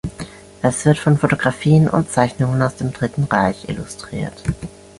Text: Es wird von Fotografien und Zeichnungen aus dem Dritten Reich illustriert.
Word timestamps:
Es 0.63 0.83
wird 0.85 0.97
von 0.97 1.15
Fotografien 1.19 1.87
und 1.87 2.09
Zeichnungen 2.09 2.59
aus 2.63 2.75
dem 2.75 2.91
Dritten 2.91 3.25
Reich 3.25 3.69
illustriert. 3.69 4.41